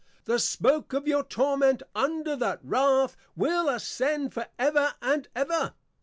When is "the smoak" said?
0.25-0.93